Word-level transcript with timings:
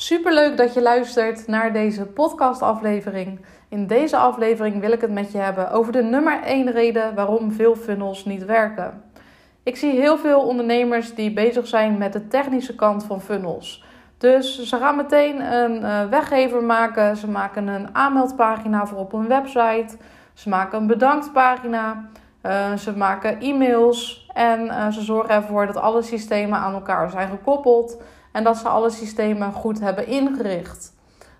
Superleuk 0.00 0.56
dat 0.56 0.74
je 0.74 0.82
luistert 0.82 1.46
naar 1.46 1.72
deze 1.72 2.06
podcastaflevering. 2.06 3.40
In 3.68 3.86
deze 3.86 4.16
aflevering 4.16 4.80
wil 4.80 4.92
ik 4.92 5.00
het 5.00 5.10
met 5.10 5.32
je 5.32 5.38
hebben 5.38 5.70
over 5.70 5.92
de 5.92 6.02
nummer 6.02 6.42
1 6.42 6.70
reden 6.70 7.14
waarom 7.14 7.52
veel 7.52 7.76
funnels 7.76 8.24
niet 8.24 8.44
werken. 8.44 9.02
Ik 9.62 9.76
zie 9.76 9.90
heel 9.90 10.18
veel 10.18 10.40
ondernemers 10.40 11.14
die 11.14 11.32
bezig 11.32 11.66
zijn 11.66 11.98
met 11.98 12.12
de 12.12 12.28
technische 12.28 12.74
kant 12.74 13.04
van 13.04 13.20
funnels. 13.20 13.84
Dus 14.18 14.62
ze 14.62 14.76
gaan 14.76 14.96
meteen 14.96 15.52
een 15.52 15.82
uh, 15.82 16.04
weggever 16.04 16.62
maken, 16.64 17.16
ze 17.16 17.28
maken 17.28 17.66
een 17.66 17.94
aanmeldpagina 17.94 18.86
voor 18.86 18.98
op 18.98 19.12
een 19.12 19.28
website, 19.28 19.96
ze 20.34 20.48
maken 20.48 20.78
een 20.80 20.86
bedanktpagina, 20.86 22.08
uh, 22.42 22.72
ze 22.74 22.96
maken 22.96 23.40
e-mails 23.40 24.28
en 24.32 24.64
uh, 24.64 24.88
ze 24.88 25.02
zorgen 25.02 25.34
ervoor 25.34 25.66
dat 25.66 25.76
alle 25.76 26.02
systemen 26.02 26.58
aan 26.58 26.74
elkaar 26.74 27.10
zijn 27.10 27.28
gekoppeld 27.28 28.02
en 28.32 28.44
dat 28.44 28.56
ze 28.56 28.68
alle 28.68 28.90
systemen 28.90 29.52
goed 29.52 29.80
hebben 29.80 30.06
ingericht. 30.06 30.92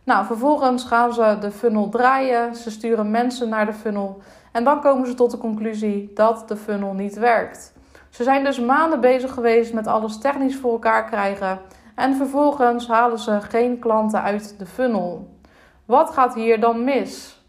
Nou, 0.04 0.26
vervolgens 0.26 0.84
gaan 0.84 1.12
ze 1.12 1.36
de 1.40 1.50
funnel 1.50 1.88
draaien, 1.88 2.54
ze 2.54 2.70
sturen 2.70 3.10
mensen 3.10 3.48
naar 3.48 3.66
de 3.66 3.72
funnel 3.72 4.22
en 4.52 4.64
dan 4.64 4.80
komen 4.80 5.06
ze 5.06 5.14
tot 5.14 5.30
de 5.30 5.38
conclusie 5.38 6.10
dat 6.14 6.48
de 6.48 6.56
funnel 6.56 6.92
niet 6.92 7.18
werkt. 7.18 7.72
Ze 8.10 8.22
zijn 8.22 8.44
dus 8.44 8.60
maanden 8.60 9.00
bezig 9.00 9.34
geweest 9.34 9.72
met 9.72 9.86
alles 9.86 10.18
technisch 10.18 10.56
voor 10.56 10.72
elkaar 10.72 11.04
krijgen 11.04 11.60
en 11.94 12.16
vervolgens 12.16 12.88
halen 12.88 13.18
ze 13.18 13.40
geen 13.40 13.78
klanten 13.78 14.22
uit 14.22 14.54
de 14.58 14.66
funnel. 14.66 15.38
Wat 15.84 16.10
gaat 16.10 16.34
hier 16.34 16.60
dan 16.60 16.84
mis? 16.84 17.42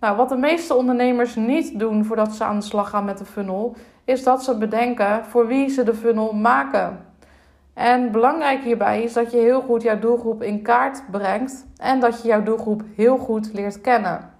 Nou, 0.00 0.16
wat 0.16 0.28
de 0.28 0.36
meeste 0.36 0.74
ondernemers 0.74 1.34
niet 1.34 1.78
doen 1.78 2.04
voordat 2.04 2.32
ze 2.32 2.44
aan 2.44 2.58
de 2.58 2.64
slag 2.64 2.90
gaan 2.90 3.04
met 3.04 3.18
de 3.18 3.24
funnel, 3.24 3.76
is 4.04 4.22
dat 4.22 4.44
ze 4.44 4.58
bedenken 4.58 5.24
voor 5.24 5.46
wie 5.46 5.68
ze 5.68 5.82
de 5.82 5.94
funnel 5.94 6.32
maken. 6.32 7.09
En 7.80 8.10
belangrijk 8.10 8.62
hierbij 8.62 9.02
is 9.02 9.12
dat 9.12 9.30
je 9.30 9.36
heel 9.36 9.60
goed 9.60 9.82
jouw 9.82 9.98
doelgroep 9.98 10.42
in 10.42 10.62
kaart 10.62 11.02
brengt 11.10 11.66
en 11.76 12.00
dat 12.00 12.22
je 12.22 12.28
jouw 12.28 12.42
doelgroep 12.42 12.82
heel 12.94 13.18
goed 13.18 13.52
leert 13.52 13.80
kennen. 13.80 14.30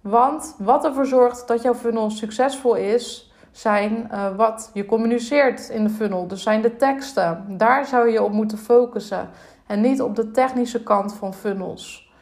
Want 0.00 0.54
wat 0.58 0.84
ervoor 0.84 1.06
zorgt 1.06 1.48
dat 1.48 1.62
jouw 1.62 1.74
funnel 1.74 2.10
succesvol 2.10 2.74
is, 2.74 3.32
zijn 3.50 4.08
uh, 4.12 4.36
wat 4.36 4.70
je 4.72 4.86
communiceert 4.86 5.68
in 5.68 5.84
de 5.84 5.90
funnel. 5.90 6.26
Dus 6.26 6.42
zijn 6.42 6.62
de 6.62 6.76
teksten. 6.76 7.44
Daar 7.48 7.86
zou 7.86 8.10
je 8.10 8.22
op 8.22 8.32
moeten 8.32 8.58
focussen 8.58 9.28
en 9.66 9.80
niet 9.80 10.02
op 10.02 10.16
de 10.16 10.30
technische 10.30 10.82
kant 10.82 11.14
van 11.14 11.34
funnels. 11.34 12.12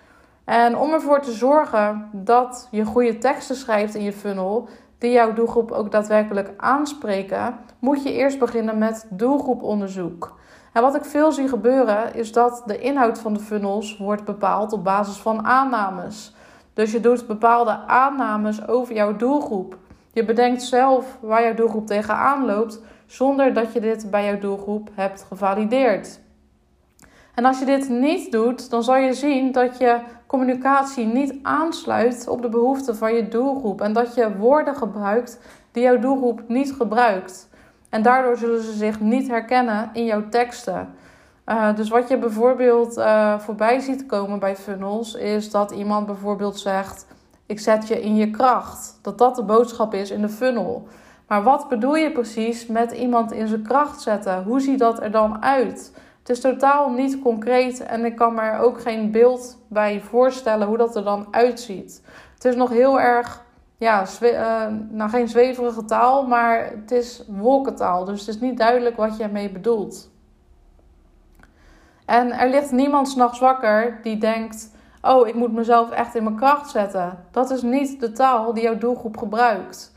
En 0.44 0.76
om 0.76 0.92
ervoor 0.92 1.20
te 1.20 1.32
zorgen 1.32 2.08
dat 2.12 2.68
je 2.70 2.84
goede 2.84 3.18
teksten 3.18 3.56
schrijft 3.56 3.94
in 3.94 4.02
je 4.02 4.12
funnel, 4.12 4.68
die 5.02 5.12
jouw 5.12 5.32
doelgroep 5.32 5.70
ook 5.70 5.90
daadwerkelijk 5.90 6.50
aanspreken, 6.56 7.58
moet 7.78 8.02
je 8.02 8.12
eerst 8.12 8.38
beginnen 8.38 8.78
met 8.78 9.06
doelgroeponderzoek. 9.10 10.38
En 10.72 10.82
wat 10.82 10.94
ik 10.94 11.04
veel 11.04 11.32
zie 11.32 11.48
gebeuren 11.48 12.14
is 12.14 12.32
dat 12.32 12.62
de 12.66 12.78
inhoud 12.78 13.18
van 13.18 13.32
de 13.34 13.40
funnels 13.40 13.96
wordt 13.96 14.24
bepaald 14.24 14.72
op 14.72 14.84
basis 14.84 15.16
van 15.16 15.44
aannames. 15.44 16.34
Dus 16.74 16.92
je 16.92 17.00
doet 17.00 17.26
bepaalde 17.26 17.78
aannames 17.86 18.68
over 18.68 18.94
jouw 18.94 19.16
doelgroep. 19.16 19.76
Je 20.12 20.24
bedenkt 20.24 20.62
zelf 20.62 21.18
waar 21.20 21.42
jouw 21.42 21.54
doelgroep 21.54 21.86
tegenaan 21.86 22.44
loopt, 22.44 22.80
zonder 23.06 23.54
dat 23.54 23.72
je 23.72 23.80
dit 23.80 24.10
bij 24.10 24.24
jouw 24.24 24.38
doelgroep 24.38 24.90
hebt 24.94 25.22
gevalideerd. 25.28 26.20
En 27.34 27.44
als 27.44 27.58
je 27.58 27.64
dit 27.64 27.88
niet 27.88 28.32
doet, 28.32 28.70
dan 28.70 28.82
zal 28.82 28.96
je 28.96 29.12
zien 29.12 29.52
dat 29.52 29.78
je 29.78 29.98
communicatie 30.32 31.06
niet 31.06 31.34
aansluit 31.42 32.28
op 32.28 32.42
de 32.42 32.48
behoeften 32.48 32.96
van 32.96 33.14
je 33.14 33.28
doelgroep 33.28 33.80
en 33.80 33.92
dat 33.92 34.14
je 34.14 34.36
woorden 34.36 34.76
gebruikt 34.76 35.38
die 35.72 35.82
jouw 35.82 35.98
doelgroep 35.98 36.42
niet 36.48 36.72
gebruikt. 36.72 37.48
En 37.88 38.02
daardoor 38.02 38.36
zullen 38.36 38.62
ze 38.62 38.72
zich 38.72 39.00
niet 39.00 39.28
herkennen 39.28 39.90
in 39.92 40.04
jouw 40.04 40.28
teksten. 40.28 40.94
Uh, 41.46 41.76
dus 41.76 41.88
wat 41.88 42.08
je 42.08 42.18
bijvoorbeeld 42.18 42.98
uh, 42.98 43.38
voorbij 43.38 43.78
ziet 43.78 44.06
komen 44.06 44.38
bij 44.38 44.56
funnels, 44.56 45.14
is 45.14 45.50
dat 45.50 45.70
iemand 45.70 46.06
bijvoorbeeld 46.06 46.58
zegt: 46.58 47.06
Ik 47.46 47.60
zet 47.60 47.88
je 47.88 48.02
in 48.02 48.16
je 48.16 48.30
kracht. 48.30 48.98
Dat 49.02 49.18
dat 49.18 49.36
de 49.36 49.44
boodschap 49.44 49.94
is 49.94 50.10
in 50.10 50.20
de 50.20 50.28
funnel. 50.28 50.88
Maar 51.28 51.42
wat 51.42 51.68
bedoel 51.68 51.96
je 51.96 52.12
precies 52.12 52.66
met 52.66 52.92
iemand 52.92 53.32
in 53.32 53.48
zijn 53.48 53.62
kracht 53.62 54.00
zetten? 54.00 54.42
Hoe 54.42 54.60
ziet 54.60 54.78
dat 54.78 55.02
er 55.02 55.10
dan 55.10 55.42
uit? 55.42 55.92
Het 56.22 56.30
is 56.30 56.40
totaal 56.40 56.90
niet 56.90 57.20
concreet 57.20 57.80
en 57.80 58.04
ik 58.04 58.16
kan 58.16 58.34
me 58.34 58.40
er 58.40 58.58
ook 58.58 58.80
geen 58.80 59.10
beeld 59.10 59.58
bij 59.68 60.00
voorstellen 60.00 60.66
hoe 60.66 60.76
dat 60.76 60.96
er 60.96 61.04
dan 61.04 61.26
uitziet. 61.30 62.02
Het 62.34 62.44
is 62.44 62.56
nog 62.56 62.70
heel 62.70 63.00
erg, 63.00 63.44
ja, 63.76 64.04
uh, 64.22 64.66
nou 64.88 65.10
geen 65.10 65.28
zweverige 65.28 65.84
taal, 65.84 66.26
maar 66.26 66.70
het 66.70 66.90
is 66.90 67.24
wolkentaal. 67.28 68.04
Dus 68.04 68.20
het 68.20 68.28
is 68.28 68.40
niet 68.40 68.58
duidelijk 68.58 68.96
wat 68.96 69.16
je 69.16 69.22
ermee 69.22 69.50
bedoelt. 69.50 70.10
En 72.04 72.32
er 72.32 72.48
ligt 72.48 72.72
niemand 72.72 73.08
s'nachts 73.08 73.38
wakker 73.38 73.98
die 74.02 74.18
denkt: 74.18 74.70
Oh, 75.00 75.28
ik 75.28 75.34
moet 75.34 75.52
mezelf 75.52 75.90
echt 75.90 76.14
in 76.14 76.24
mijn 76.24 76.36
kracht 76.36 76.70
zetten. 76.70 77.18
Dat 77.30 77.50
is 77.50 77.62
niet 77.62 78.00
de 78.00 78.12
taal 78.12 78.54
die 78.54 78.62
jouw 78.62 78.78
doelgroep 78.78 79.16
gebruikt. 79.16 79.92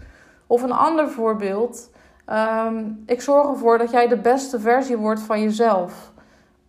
Of 0.48 0.62
een 0.62 0.72
ander 0.72 1.10
voorbeeld. 1.10 1.90
Um, 2.30 3.04
ik 3.06 3.22
zorg 3.22 3.48
ervoor 3.48 3.78
dat 3.78 3.92
jij 3.92 4.08
de 4.08 4.18
beste 4.18 4.60
versie 4.60 4.98
wordt 4.98 5.22
van 5.22 5.42
jezelf. 5.42 6.14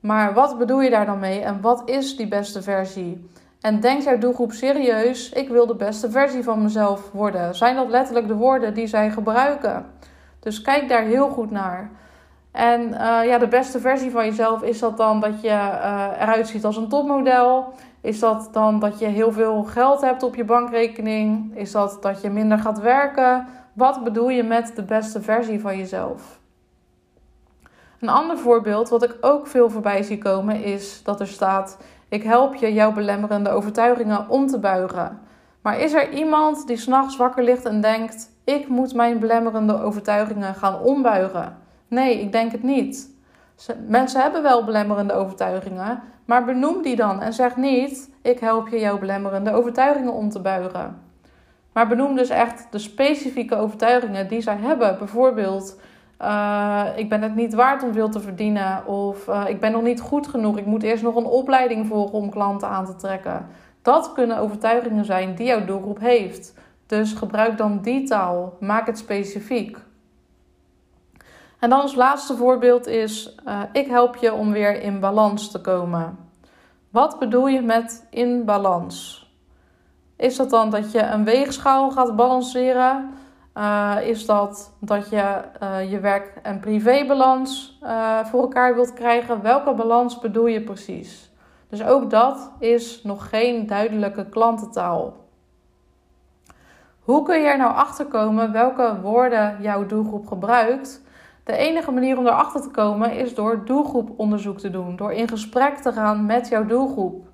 Maar 0.06 0.34
wat 0.34 0.58
bedoel 0.58 0.80
je 0.80 0.90
daar 0.90 1.06
dan 1.06 1.18
mee 1.18 1.40
en 1.40 1.60
wat 1.60 1.82
is 1.88 2.16
die 2.16 2.28
beste 2.28 2.62
versie? 2.62 3.30
En 3.60 3.80
denkt 3.80 4.04
jouw 4.04 4.18
doelgroep 4.18 4.52
serieus, 4.52 5.32
ik 5.32 5.48
wil 5.48 5.66
de 5.66 5.74
beste 5.74 6.10
versie 6.10 6.42
van 6.42 6.62
mezelf 6.62 7.10
worden? 7.12 7.54
Zijn 7.54 7.76
dat 7.76 7.88
letterlijk 7.88 8.28
de 8.28 8.34
woorden 8.34 8.74
die 8.74 8.86
zij 8.86 9.10
gebruiken? 9.10 9.86
Dus 10.40 10.60
kijk 10.60 10.88
daar 10.88 11.02
heel 11.02 11.28
goed 11.28 11.50
naar. 11.50 11.90
En 12.50 12.80
uh, 12.80 13.20
ja, 13.24 13.38
de 13.38 13.48
beste 13.48 13.80
versie 13.80 14.10
van 14.10 14.24
jezelf, 14.24 14.62
is 14.62 14.78
dat 14.78 14.96
dan 14.96 15.20
dat 15.20 15.40
je 15.40 15.48
uh, 15.48 16.08
eruit 16.18 16.48
ziet 16.48 16.64
als 16.64 16.76
een 16.76 16.88
topmodel? 16.88 17.72
Is 18.00 18.18
dat 18.18 18.48
dan 18.52 18.78
dat 18.78 18.98
je 18.98 19.06
heel 19.06 19.32
veel 19.32 19.62
geld 19.62 20.00
hebt 20.00 20.22
op 20.22 20.34
je 20.34 20.44
bankrekening? 20.44 21.56
Is 21.56 21.72
dat 21.72 21.98
dat 22.00 22.20
je 22.20 22.30
minder 22.30 22.58
gaat 22.58 22.80
werken? 22.80 23.46
Wat 23.72 24.04
bedoel 24.04 24.28
je 24.28 24.42
met 24.42 24.72
de 24.76 24.82
beste 24.82 25.22
versie 25.22 25.60
van 25.60 25.78
jezelf? 25.78 26.40
Een 28.00 28.08
ander 28.08 28.38
voorbeeld, 28.38 28.88
wat 28.88 29.02
ik 29.02 29.16
ook 29.20 29.46
veel 29.46 29.70
voorbij 29.70 30.02
zie 30.02 30.18
komen, 30.18 30.62
is 30.62 31.02
dat 31.02 31.20
er 31.20 31.26
staat: 31.26 31.78
Ik 32.08 32.22
help 32.22 32.54
je 32.54 32.72
jouw 32.72 32.92
belemmerende 32.92 33.50
overtuigingen 33.50 34.28
om 34.28 34.46
te 34.46 34.58
buigen. 34.58 35.20
Maar 35.62 35.80
is 35.80 35.92
er 35.92 36.12
iemand 36.12 36.66
die 36.66 36.76
s'nachts 36.76 37.16
wakker 37.16 37.42
ligt 37.42 37.64
en 37.64 37.80
denkt: 37.80 38.30
Ik 38.44 38.68
moet 38.68 38.94
mijn 38.94 39.18
belemmerende 39.18 39.80
overtuigingen 39.82 40.54
gaan 40.54 40.80
ombuigen? 40.80 41.56
Nee, 41.88 42.20
ik 42.20 42.32
denk 42.32 42.52
het 42.52 42.62
niet. 42.62 43.14
Mensen 43.88 44.20
hebben 44.20 44.42
wel 44.42 44.64
belemmerende 44.64 45.12
overtuigingen, 45.12 46.02
maar 46.24 46.44
benoem 46.44 46.82
die 46.82 46.96
dan 46.96 47.22
en 47.22 47.32
zeg 47.32 47.56
niet: 47.56 48.10
Ik 48.22 48.38
help 48.38 48.68
je 48.68 48.78
jouw 48.78 48.98
belemmerende 48.98 49.52
overtuigingen 49.52 50.12
om 50.12 50.30
te 50.30 50.40
buigen. 50.40 51.04
Maar 51.72 51.88
benoem 51.88 52.16
dus 52.16 52.28
echt 52.28 52.66
de 52.70 52.78
specifieke 52.78 53.56
overtuigingen 53.56 54.28
die 54.28 54.40
zij 54.40 54.56
hebben. 54.56 54.98
Bijvoorbeeld 54.98 55.78
uh, 56.22 56.86
ik 56.96 57.08
ben 57.08 57.22
het 57.22 57.34
niet 57.34 57.54
waard 57.54 57.82
om 57.82 57.92
veel 57.92 58.08
te 58.08 58.20
verdienen. 58.20 58.86
Of 58.86 59.28
uh, 59.28 59.44
ik 59.48 59.60
ben 59.60 59.72
nog 59.72 59.82
niet 59.82 60.00
goed 60.00 60.26
genoeg. 60.26 60.58
Ik 60.58 60.66
moet 60.66 60.82
eerst 60.82 61.02
nog 61.02 61.16
een 61.16 61.24
opleiding 61.24 61.86
volgen 61.86 62.18
om 62.18 62.30
klanten 62.30 62.68
aan 62.68 62.84
te 62.84 62.96
trekken. 62.96 63.46
Dat 63.82 64.12
kunnen 64.12 64.38
overtuigingen 64.38 65.04
zijn 65.04 65.34
die 65.34 65.46
jouw 65.46 65.64
doelgroep 65.64 66.00
heeft. 66.00 66.54
Dus 66.86 67.12
gebruik 67.12 67.58
dan 67.58 67.80
die 67.80 68.06
taal. 68.06 68.56
Maak 68.60 68.86
het 68.86 68.98
specifiek. 68.98 69.78
En 71.58 71.70
dan 71.70 71.80
als 71.80 71.94
laatste 71.94 72.36
voorbeeld 72.36 72.86
is: 72.86 73.36
uh, 73.46 73.60
ik 73.72 73.86
help 73.86 74.16
je 74.16 74.32
om 74.32 74.52
weer 74.52 74.82
in 74.82 75.00
balans 75.00 75.50
te 75.50 75.60
komen. 75.60 76.18
Wat 76.90 77.18
bedoel 77.18 77.46
je 77.46 77.60
met 77.60 78.06
in 78.10 78.44
balans? 78.44 79.26
Is 80.16 80.36
dat 80.36 80.50
dan 80.50 80.70
dat 80.70 80.92
je 80.92 81.02
een 81.02 81.24
weegschaal 81.24 81.90
gaat 81.90 82.16
balanceren? 82.16 83.10
Uh, 83.56 83.96
is 84.02 84.26
dat 84.26 84.72
dat 84.80 85.08
je 85.10 85.40
uh, 85.62 85.90
je 85.90 86.00
werk- 86.00 86.38
en 86.42 86.60
privébalans 86.60 87.78
uh, 87.82 88.24
voor 88.24 88.40
elkaar 88.40 88.74
wilt 88.74 88.92
krijgen? 88.92 89.42
Welke 89.42 89.74
balans 89.74 90.18
bedoel 90.18 90.46
je 90.46 90.62
precies? 90.62 91.32
Dus 91.68 91.84
ook 91.84 92.10
dat 92.10 92.50
is 92.58 93.02
nog 93.02 93.28
geen 93.28 93.66
duidelijke 93.66 94.28
klantentaal. 94.28 95.14
Hoe 97.00 97.22
kun 97.22 97.40
je 97.40 97.48
er 97.48 97.58
nou 97.58 97.74
achter 97.74 98.06
komen 98.06 98.52
welke 98.52 99.00
woorden 99.02 99.56
jouw 99.60 99.86
doelgroep 99.86 100.26
gebruikt? 100.26 101.02
De 101.44 101.56
enige 101.56 101.90
manier 101.90 102.18
om 102.18 102.26
erachter 102.26 102.62
te 102.62 102.70
komen 102.70 103.12
is 103.12 103.34
door 103.34 103.64
doelgroeponderzoek 103.64 104.58
te 104.58 104.70
doen, 104.70 104.96
door 104.96 105.12
in 105.12 105.28
gesprek 105.28 105.76
te 105.76 105.92
gaan 105.92 106.26
met 106.26 106.48
jouw 106.48 106.66
doelgroep. 106.66 107.26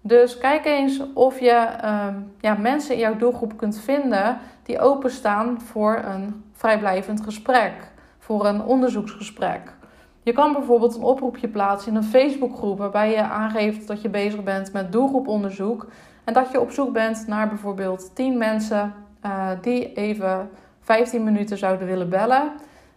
Dus 0.00 0.38
kijk 0.38 0.64
eens 0.64 1.02
of 1.14 1.40
je 1.40 1.66
uh, 1.84 2.06
ja, 2.40 2.54
mensen 2.54 2.94
in 2.94 3.00
jouw 3.00 3.16
doelgroep 3.16 3.56
kunt 3.56 3.80
vinden 3.80 4.38
die 4.62 4.78
openstaan 4.78 5.60
voor 5.60 6.02
een 6.04 6.44
vrijblijvend 6.52 7.20
gesprek, 7.20 7.90
voor 8.18 8.46
een 8.46 8.62
onderzoeksgesprek. 8.62 9.74
Je 10.22 10.32
kan 10.32 10.52
bijvoorbeeld 10.52 10.96
een 10.96 11.02
oproepje 11.02 11.48
plaatsen 11.48 11.90
in 11.90 11.96
een 11.96 12.04
Facebookgroep 12.04 12.78
waarbij 12.78 13.10
je 13.10 13.22
aangeeft 13.22 13.86
dat 13.86 14.02
je 14.02 14.08
bezig 14.08 14.42
bent 14.42 14.72
met 14.72 14.92
doelgroeponderzoek 14.92 15.86
en 16.24 16.34
dat 16.34 16.50
je 16.50 16.60
op 16.60 16.70
zoek 16.70 16.92
bent 16.92 17.26
naar 17.26 17.48
bijvoorbeeld 17.48 18.14
10 18.14 18.38
mensen 18.38 18.94
uh, 19.26 19.48
die 19.60 19.92
even 19.92 20.50
15 20.80 21.24
minuten 21.24 21.58
zouden 21.58 21.86
willen 21.86 22.08
bellen. 22.08 22.52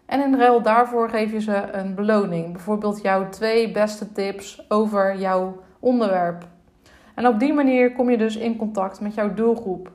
En 0.06 0.22
in 0.22 0.36
ruil 0.36 0.62
daarvoor 0.62 1.10
geef 1.10 1.32
je 1.32 1.42
ze 1.42 1.72
een 1.72 1.96
beloning. 1.96 2.52
Bijvoorbeeld 2.52 3.02
jouw 3.02 3.30
twee 3.30 3.72
beste 3.72 4.12
tips 4.12 4.66
over 4.70 5.18
jouw 5.18 5.62
onderwerp. 5.80 6.48
En 7.16 7.28
op 7.28 7.40
die 7.40 7.54
manier 7.54 7.92
kom 7.92 8.10
je 8.10 8.18
dus 8.18 8.36
in 8.36 8.56
contact 8.56 9.00
met 9.00 9.14
jouw 9.14 9.34
doelgroep. 9.34 9.92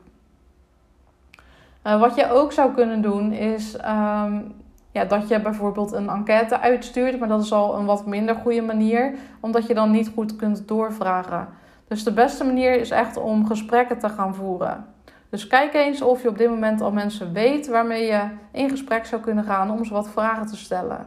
Uh, 1.86 2.00
wat 2.00 2.14
je 2.14 2.30
ook 2.30 2.52
zou 2.52 2.74
kunnen 2.74 3.02
doen 3.02 3.32
is 3.32 3.74
um, 3.74 4.54
ja, 4.92 5.04
dat 5.04 5.28
je 5.28 5.40
bijvoorbeeld 5.40 5.92
een 5.92 6.08
enquête 6.08 6.60
uitstuurt, 6.60 7.18
maar 7.18 7.28
dat 7.28 7.42
is 7.42 7.52
al 7.52 7.78
een 7.78 7.84
wat 7.84 8.06
minder 8.06 8.34
goede 8.34 8.62
manier, 8.62 9.14
omdat 9.40 9.66
je 9.66 9.74
dan 9.74 9.90
niet 9.90 10.10
goed 10.14 10.36
kunt 10.36 10.68
doorvragen. 10.68 11.48
Dus 11.88 12.04
de 12.04 12.12
beste 12.12 12.44
manier 12.44 12.80
is 12.80 12.90
echt 12.90 13.16
om 13.16 13.46
gesprekken 13.46 13.98
te 13.98 14.08
gaan 14.08 14.34
voeren. 14.34 14.86
Dus 15.30 15.46
kijk 15.46 15.74
eens 15.74 16.02
of 16.02 16.22
je 16.22 16.28
op 16.28 16.38
dit 16.38 16.48
moment 16.48 16.80
al 16.80 16.92
mensen 16.92 17.32
weet 17.32 17.68
waarmee 17.68 18.06
je 18.06 18.22
in 18.52 18.70
gesprek 18.70 19.06
zou 19.06 19.22
kunnen 19.22 19.44
gaan 19.44 19.70
om 19.70 19.84
ze 19.84 19.92
wat 19.92 20.08
vragen 20.08 20.46
te 20.46 20.56
stellen. 20.56 21.06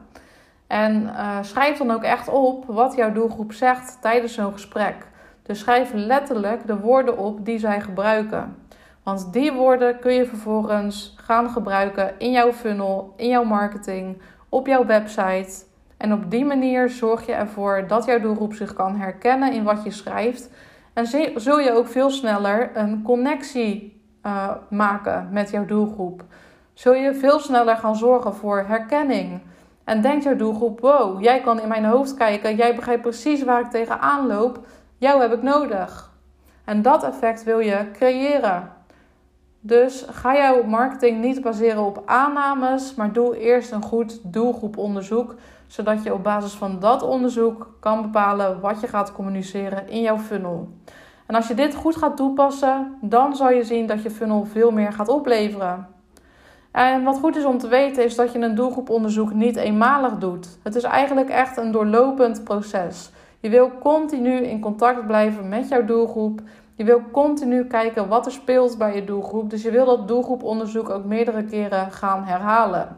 En 0.67 1.03
uh, 1.03 1.37
schrijf 1.41 1.77
dan 1.77 1.91
ook 1.91 2.03
echt 2.03 2.29
op 2.29 2.65
wat 2.67 2.95
jouw 2.95 3.11
doelgroep 3.11 3.53
zegt 3.53 3.97
tijdens 4.01 4.33
zo'n 4.33 4.53
gesprek. 4.53 4.95
Dus 5.43 5.59
schrijf 5.59 5.91
letterlijk 5.93 6.67
de 6.67 6.79
woorden 6.79 7.17
op 7.17 7.45
die 7.45 7.59
zij 7.59 7.81
gebruiken. 7.81 8.55
Want 9.03 9.33
die 9.33 9.53
woorden 9.53 9.99
kun 9.99 10.13
je 10.13 10.25
vervolgens 10.25 11.15
gaan 11.17 11.49
gebruiken 11.49 12.19
in 12.19 12.31
jouw 12.31 12.51
funnel, 12.51 13.13
in 13.17 13.27
jouw 13.27 13.43
marketing, 13.43 14.21
op 14.49 14.67
jouw 14.67 14.85
website. 14.85 15.65
En 15.97 16.13
op 16.13 16.31
die 16.31 16.45
manier 16.45 16.89
zorg 16.89 17.25
je 17.25 17.33
ervoor 17.33 17.87
dat 17.87 18.05
jouw 18.05 18.19
doelgroep 18.19 18.53
zich 18.53 18.73
kan 18.73 18.95
herkennen 18.95 19.53
in 19.53 19.63
wat 19.63 19.83
je 19.83 19.91
schrijft. 19.91 20.49
En 20.93 21.05
zul 21.35 21.59
je 21.59 21.73
ook 21.73 21.87
veel 21.87 22.09
sneller 22.09 22.71
een 22.73 23.01
connectie 23.01 24.01
uh, 24.25 24.49
maken 24.69 25.27
met 25.31 25.49
jouw 25.49 25.65
doelgroep. 25.65 26.23
Zul 26.73 26.93
je 26.93 27.13
veel 27.13 27.39
sneller 27.39 27.77
gaan 27.77 27.95
zorgen 27.95 28.35
voor 28.35 28.63
herkenning. 28.67 29.41
En 29.83 30.01
denkt 30.01 30.23
jouw 30.23 30.35
doelgroep: 30.35 30.79
wow, 30.79 31.21
jij 31.21 31.41
kan 31.41 31.59
in 31.59 31.67
mijn 31.67 31.85
hoofd 31.85 32.13
kijken, 32.13 32.55
jij 32.55 32.75
begrijpt 32.75 33.01
precies 33.01 33.43
waar 33.43 33.61
ik 33.61 33.69
tegenaan 33.69 34.27
loop, 34.27 34.59
jou 34.97 35.21
heb 35.21 35.33
ik 35.33 35.41
nodig. 35.41 36.11
En 36.65 36.81
dat 36.81 37.03
effect 37.03 37.43
wil 37.43 37.59
je 37.59 37.91
creëren. 37.93 38.69
Dus 39.65 40.05
ga 40.11 40.35
jouw 40.35 40.63
marketing 40.63 41.21
niet 41.21 41.41
baseren 41.41 41.83
op 41.83 42.01
aannames, 42.05 42.95
maar 42.95 43.13
doe 43.13 43.37
eerst 43.37 43.71
een 43.71 43.81
goed 43.81 44.19
doelgroeponderzoek, 44.23 45.35
zodat 45.67 46.03
je 46.03 46.13
op 46.13 46.23
basis 46.23 46.53
van 46.53 46.79
dat 46.79 47.03
onderzoek 47.03 47.75
kan 47.79 48.01
bepalen 48.01 48.59
wat 48.59 48.81
je 48.81 48.87
gaat 48.87 49.11
communiceren 49.11 49.89
in 49.89 50.01
jouw 50.01 50.17
funnel. 50.17 50.67
En 51.25 51.35
als 51.35 51.47
je 51.47 51.53
dit 51.53 51.75
goed 51.75 51.95
gaat 51.95 52.17
toepassen, 52.17 52.97
dan 53.01 53.35
zal 53.35 53.49
je 53.49 53.63
zien 53.63 53.87
dat 53.87 54.03
je 54.03 54.11
funnel 54.11 54.45
veel 54.45 54.71
meer 54.71 54.93
gaat 54.93 55.09
opleveren. 55.09 55.87
En 56.71 57.03
wat 57.03 57.19
goed 57.19 57.35
is 57.35 57.45
om 57.45 57.57
te 57.57 57.67
weten 57.67 58.03
is 58.03 58.15
dat 58.15 58.31
je 58.31 58.39
een 58.39 58.55
doelgroeponderzoek 58.55 59.33
niet 59.33 59.55
eenmalig 59.55 60.17
doet. 60.17 60.57
Het 60.63 60.75
is 60.75 60.83
eigenlijk 60.83 61.29
echt 61.29 61.57
een 61.57 61.71
doorlopend 61.71 62.43
proces. 62.43 63.11
Je 63.39 63.49
wil 63.49 63.71
continu 63.79 64.31
in 64.31 64.59
contact 64.59 65.07
blijven 65.07 65.49
met 65.49 65.67
jouw 65.67 65.85
doelgroep. 65.85 66.41
Je 66.75 66.83
wil 66.83 67.01
continu 67.11 67.65
kijken 67.65 68.07
wat 68.07 68.25
er 68.25 68.31
speelt 68.31 68.77
bij 68.77 68.95
je 68.95 69.03
doelgroep. 69.03 69.49
Dus 69.49 69.61
je 69.61 69.71
wil 69.71 69.85
dat 69.85 70.07
doelgroeponderzoek 70.07 70.89
ook 70.89 71.05
meerdere 71.05 71.43
keren 71.43 71.91
gaan 71.91 72.23
herhalen. 72.23 72.97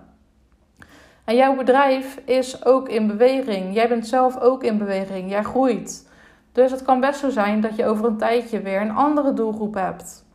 En 1.25 1.35
jouw 1.35 1.55
bedrijf 1.55 2.21
is 2.25 2.65
ook 2.65 2.89
in 2.89 3.07
beweging. 3.07 3.73
Jij 3.73 3.87
bent 3.87 4.07
zelf 4.07 4.39
ook 4.39 4.63
in 4.63 4.77
beweging. 4.77 5.29
Jij 5.29 5.43
groeit. 5.43 6.09
Dus 6.51 6.71
het 6.71 6.83
kan 6.83 6.99
best 6.99 7.19
zo 7.19 7.29
zijn 7.29 7.61
dat 7.61 7.75
je 7.75 7.85
over 7.85 8.05
een 8.05 8.17
tijdje 8.17 8.61
weer 8.61 8.81
een 8.81 8.95
andere 8.95 9.33
doelgroep 9.33 9.73
hebt. 9.73 10.25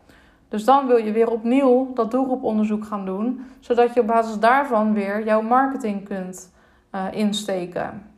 Dus 0.48 0.64
dan 0.64 0.86
wil 0.86 0.96
je 0.96 1.12
weer 1.12 1.30
opnieuw 1.30 1.92
dat 1.94 2.10
doelgroeponderzoek 2.10 2.84
gaan 2.84 3.04
doen, 3.04 3.46
zodat 3.60 3.94
je 3.94 4.00
op 4.00 4.06
basis 4.06 4.38
daarvan 4.38 4.92
weer 4.92 5.24
jouw 5.24 5.42
marketing 5.42 6.04
kunt 6.04 6.52
uh, 6.94 7.04
insteken. 7.10 8.09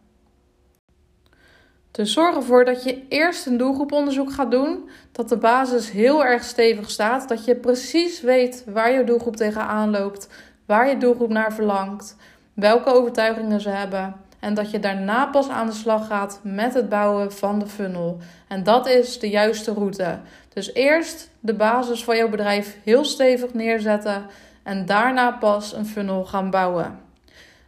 Dus 1.93 2.13
zorg 2.13 2.37
ervoor 2.37 2.65
dat 2.65 2.85
je 2.85 3.03
eerst 3.09 3.47
een 3.47 3.57
doelgroeponderzoek 3.57 4.33
gaat 4.33 4.51
doen. 4.51 4.89
Dat 5.13 5.29
de 5.29 5.37
basis 5.37 5.91
heel 5.91 6.25
erg 6.25 6.45
stevig 6.45 6.91
staat. 6.91 7.29
Dat 7.29 7.45
je 7.45 7.55
precies 7.55 8.21
weet 8.21 8.65
waar 8.67 8.93
je 8.93 9.05
doelgroep 9.05 9.37
tegenaan 9.37 9.91
loopt. 9.91 10.29
Waar 10.67 10.89
je 10.89 10.97
doelgroep 10.97 11.31
naar 11.31 11.53
verlangt. 11.53 12.17
Welke 12.55 12.93
overtuigingen 12.93 13.61
ze 13.61 13.69
hebben. 13.69 14.15
En 14.41 14.55
dat 14.55 14.71
je 14.71 14.81
daarna 14.81 15.27
pas 15.27 15.49
aan 15.49 15.67
de 15.67 15.73
slag 15.73 16.07
gaat 16.07 16.41
met 16.43 16.75
het 16.75 16.89
bouwen 16.89 17.33
van 17.33 17.59
de 17.59 17.67
funnel. 17.67 18.19
En 18.49 18.63
dat 18.63 18.87
is 18.87 19.19
de 19.19 19.31
juiste 19.31 19.73
route. 19.73 20.19
Dus 20.55 20.75
eerst 20.75 21.31
de 21.41 21.55
basis 21.55 22.05
van 22.05 22.17
jouw 22.17 22.29
bedrijf 22.29 22.79
heel 22.85 23.05
stevig 23.05 23.55
neerzetten. 23.55 24.27
En 24.63 24.87
daarna 24.87 25.31
pas 25.31 25.75
een 25.75 25.87
funnel 25.87 26.25
gaan 26.25 26.51
bouwen. 26.51 26.99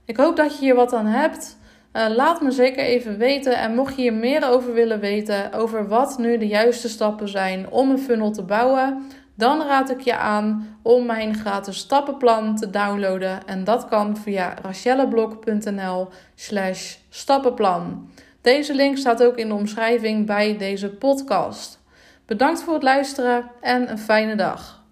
Ik 0.05 0.17
hoop 0.17 0.37
dat 0.37 0.53
je 0.55 0.65
hier 0.65 0.75
wat 0.75 0.93
aan 0.93 1.07
hebt. 1.07 1.57
Uh, 1.97 2.07
laat 2.09 2.41
me 2.41 2.51
zeker 2.51 2.85
even 2.85 3.19
weten. 3.19 3.57
En 3.57 3.75
mocht 3.75 3.97
je 3.97 4.03
hier 4.03 4.13
meer 4.13 4.49
over 4.49 4.73
willen 4.73 5.01
weten, 5.01 5.53
over 5.53 5.89
wat 5.89 6.19
nu 6.19 6.39
de 6.39 6.47
juiste 6.47 6.89
stappen 6.89 7.29
zijn 7.29 7.71
om 7.71 7.91
een 7.91 7.99
funnel 7.99 8.31
te 8.31 8.43
bouwen, 8.43 9.03
dan 9.35 9.63
raad 9.63 9.91
ik 9.91 10.01
je 10.01 10.17
aan 10.17 10.79
om 10.83 11.07
mijn 11.07 11.35
gratis 11.35 11.79
stappenplan 11.79 12.57
te 12.57 12.71
downloaden. 12.71 13.47
En 13.47 13.65
dat 13.65 13.89
kan 13.89 14.17
via 14.17 14.55
rachelleblok.nl 14.63 16.09
slash 16.35 16.97
stappenplan. 17.09 18.09
Deze 18.41 18.75
link 18.75 18.97
staat 18.97 19.23
ook 19.23 19.37
in 19.37 19.49
de 19.49 19.55
omschrijving 19.55 20.27
bij 20.27 20.57
deze 20.59 20.91
podcast. 20.91 21.83
Bedankt 22.27 22.63
voor 22.63 22.75
het 22.75 22.83
luisteren 22.83 23.51
en 23.61 23.91
een 23.91 23.99
fijne 23.99 24.35
dag. 24.35 24.84